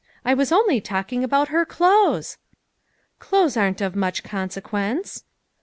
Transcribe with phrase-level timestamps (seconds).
[0.25, 2.39] I was only talking about her clothes."
[3.19, 5.25] "Clothes are not of much consequence."